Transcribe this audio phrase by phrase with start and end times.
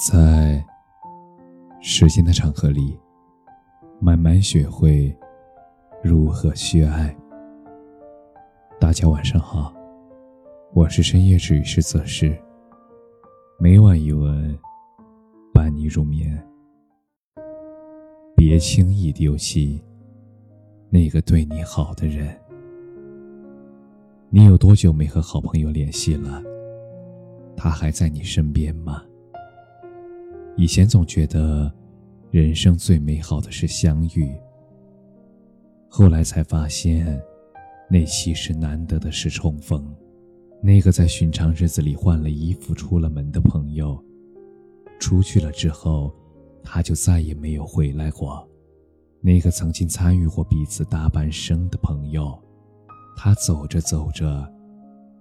[0.00, 0.64] 在
[1.82, 2.98] 时间的长河里，
[4.00, 5.14] 慢慢学会
[6.02, 7.14] 如何去爱。
[8.80, 9.74] 大家晚上好，
[10.72, 12.34] 我是深夜治愈师泽师，
[13.58, 14.58] 每晚一文
[15.52, 16.42] 伴你入眠。
[18.34, 19.84] 别轻易丢弃
[20.88, 22.34] 那个对你好的人。
[24.30, 26.42] 你有多久没和好朋友联系了？
[27.54, 29.02] 他还在你身边吗？
[30.60, 31.72] 以前总觉得，
[32.30, 34.30] 人生最美好的是相遇。
[35.88, 37.18] 后来才发现，
[37.88, 39.90] 那其实难得的是重逢。
[40.62, 43.98] 那个在寻常日子里换了衣服出了门的朋友，
[44.98, 46.14] 出去了之后，
[46.62, 48.46] 他就再也没有回来过。
[49.22, 52.38] 那个曾经参与过彼此大半生的朋友，
[53.16, 54.46] 他走着走着，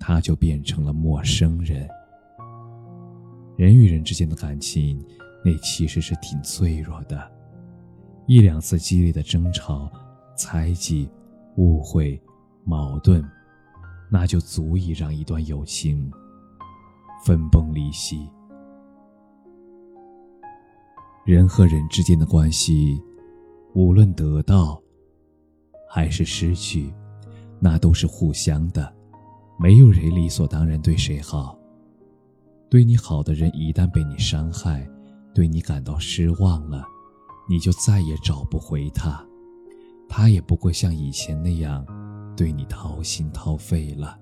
[0.00, 1.86] 他就变成了陌生人。
[3.58, 5.02] 人与人之间的感情，
[5.46, 7.30] 那其实是挺脆弱的。
[8.26, 9.88] 一两次激烈的争吵、
[10.36, 11.08] 猜忌、
[11.54, 12.20] 误会、
[12.64, 13.24] 矛盾，
[14.10, 16.10] 那就足以让一段友情
[17.24, 18.28] 分崩离析。
[21.24, 23.00] 人和人之间的关系，
[23.72, 24.82] 无论得到
[25.88, 26.92] 还是失去，
[27.60, 28.92] 那都是互相的，
[29.60, 31.56] 没有谁理所当然对谁好。
[32.68, 34.84] 对你好的人，一旦被你伤害，
[35.36, 36.82] 对你感到失望了，
[37.46, 39.22] 你就再也找不回他，
[40.08, 41.84] 他也不会像以前那样
[42.34, 44.18] 对你掏心掏肺了。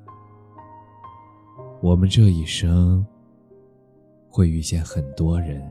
[1.80, 3.06] 我们这一生
[4.28, 5.62] 会遇见很多人，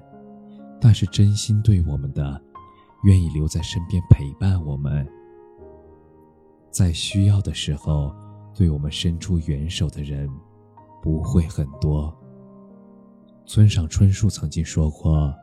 [0.79, 2.41] 但是真心对我们的，
[3.03, 5.05] 愿意留在身边陪伴我们，
[6.71, 8.15] 在需要的时候
[8.55, 10.29] 对我们伸出援手的人，
[11.01, 12.17] 不会很多。
[13.45, 15.33] 村上春树曾经说过：“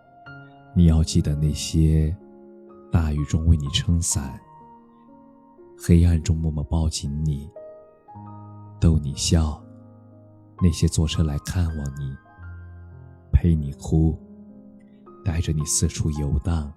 [0.75, 2.17] 你要记得那些
[2.91, 4.41] 大雨中为你撑伞、
[5.79, 7.49] 黑暗中默默抱紧你、
[8.81, 9.63] 逗你笑；
[10.63, 12.17] 那些坐车来看望你、
[13.31, 14.19] 陪你哭、
[15.23, 16.73] 带着你四处游荡、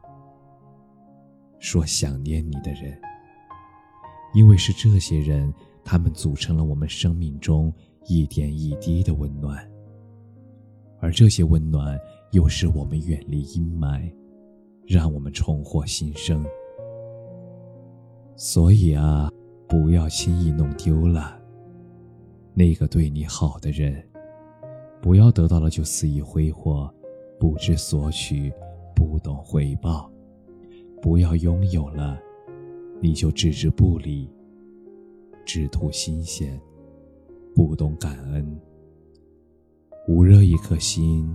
[1.57, 2.99] 说想念你的人。
[4.33, 5.51] 因为是这些人，
[5.85, 7.73] 他们组成了我们生命中
[8.07, 9.67] 一点一滴的温暖。”
[11.03, 11.99] 而这些温暖，
[12.31, 14.09] 又使我们远离阴霾，
[14.87, 16.45] 让我们重获新生。
[18.37, 19.29] 所以啊，
[19.67, 21.37] 不要轻易弄丢了
[22.53, 24.01] 那个对你好的人，
[25.01, 26.89] 不要得到了就肆意挥霍，
[27.37, 28.49] 不知索取，
[28.95, 30.09] 不懂回报；
[31.01, 32.17] 不要拥有了，
[33.01, 34.29] 你就置之不理，
[35.43, 36.57] 只图新鲜，
[37.53, 38.57] 不懂感恩。
[40.09, 41.33] 捂热一颗心，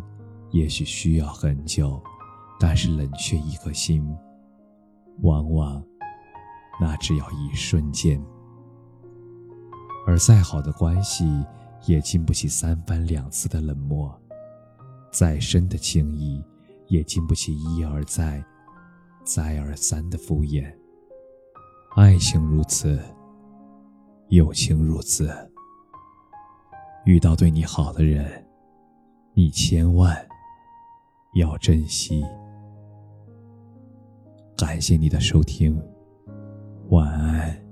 [0.51, 1.99] 也许需要很久，
[2.61, 4.07] 但是冷却一颗心，
[5.23, 5.83] 往往
[6.79, 8.23] 那只要一瞬间。
[10.07, 11.43] 而再好的关系，
[11.87, 14.11] 也经不起三番两次的冷漠；
[15.11, 16.45] 再深的情谊，
[16.89, 18.45] 也经不起一而再、
[19.25, 20.71] 再而三的敷衍。
[21.97, 23.03] 爱情如此，
[24.29, 25.35] 友情如此。
[27.07, 28.45] 遇到对你好的人。
[29.39, 30.27] 你千万
[31.35, 32.25] 要珍惜。
[34.57, 35.81] 感谢你的收听，
[36.89, 37.68] 晚安。